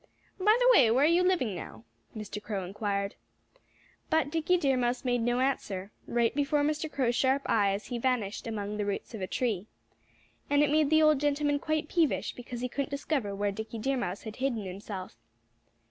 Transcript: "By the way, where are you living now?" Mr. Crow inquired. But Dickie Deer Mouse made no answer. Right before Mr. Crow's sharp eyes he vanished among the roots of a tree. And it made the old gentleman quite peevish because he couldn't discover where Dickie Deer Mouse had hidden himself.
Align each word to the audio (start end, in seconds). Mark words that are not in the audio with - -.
"By 0.39 0.57
the 0.59 0.67
way, 0.73 0.89
where 0.89 1.03
are 1.03 1.07
you 1.07 1.21
living 1.21 1.53
now?" 1.53 1.83
Mr. 2.17 2.41
Crow 2.41 2.65
inquired. 2.65 3.13
But 4.09 4.31
Dickie 4.31 4.57
Deer 4.57 4.75
Mouse 4.75 5.05
made 5.05 5.21
no 5.21 5.41
answer. 5.41 5.91
Right 6.07 6.33
before 6.33 6.63
Mr. 6.63 6.91
Crow's 6.91 7.15
sharp 7.15 7.43
eyes 7.45 7.85
he 7.85 7.99
vanished 7.99 8.47
among 8.47 8.77
the 8.77 8.85
roots 8.87 9.13
of 9.13 9.21
a 9.21 9.27
tree. 9.27 9.67
And 10.49 10.63
it 10.63 10.71
made 10.71 10.89
the 10.89 11.03
old 11.03 11.19
gentleman 11.19 11.59
quite 11.59 11.87
peevish 11.87 12.33
because 12.33 12.61
he 12.61 12.67
couldn't 12.67 12.89
discover 12.89 13.35
where 13.35 13.51
Dickie 13.51 13.77
Deer 13.77 13.95
Mouse 13.97 14.23
had 14.23 14.37
hidden 14.37 14.65
himself. 14.65 15.17